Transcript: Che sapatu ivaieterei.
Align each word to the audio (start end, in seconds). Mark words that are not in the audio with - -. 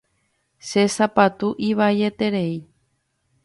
Che 0.67 0.83
sapatu 0.95 1.47
ivaieterei. 1.69 2.55